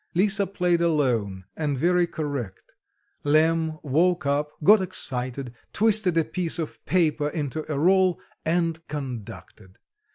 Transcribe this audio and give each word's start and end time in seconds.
Lisa 0.15 0.47
played 0.47 0.81
alone 0.81 1.43
and 1.55 1.77
very 1.77 2.07
correct; 2.07 2.73
Lemm 3.23 3.77
woke 3.83 4.25
up, 4.25 4.49
got 4.63 4.81
excited, 4.81 5.53
twisted 5.73 6.17
a 6.17 6.23
piece 6.25 6.57
of 6.57 6.83
paper 6.87 7.29
into 7.29 7.71
a 7.71 7.77
roll, 7.77 8.19
and 8.43 8.87
conducted. 8.87 9.77